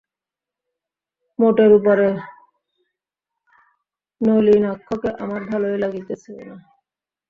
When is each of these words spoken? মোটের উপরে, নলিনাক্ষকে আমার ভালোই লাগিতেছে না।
মোটের 1.39 1.71
উপরে, 1.73 2.07
নলিনাক্ষকে 4.21 5.09
আমার 5.23 5.41
ভালোই 5.43 5.77
লাগিতেছে 5.77 6.31
না। 6.39 6.55